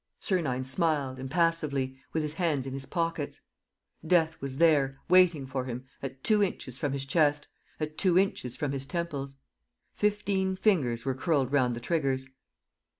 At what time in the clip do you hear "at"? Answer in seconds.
6.01-6.23, 7.79-7.99